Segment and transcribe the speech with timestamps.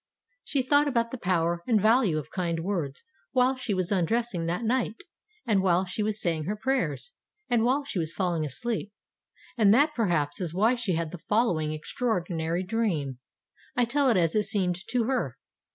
[0.43, 3.03] She thought about the power and value of kind words
[3.33, 5.03] while she was undressing that night,
[5.45, 7.11] and while she was saying her prayers,
[7.51, 8.91] and while she was falling asleep.
[9.59, 13.19] And that, perhaps, is why she had the follow ing extraordinary dream.
[13.75, 15.37] I tell it as it seemed to her.